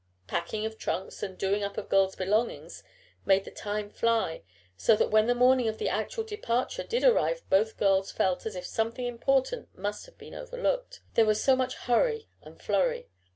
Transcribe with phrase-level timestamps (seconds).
[0.25, 2.81] Packing of trunks and doing up of girls' belongings
[3.23, 4.41] made the time fly,
[4.75, 8.55] so that when the morning of the actual departure did arrive both girls felt as
[8.55, 13.09] if something important must have been overlooked, there was so much hurry and flurry.